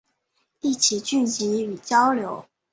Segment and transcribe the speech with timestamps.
[0.61, 2.47] 一起聚集与交流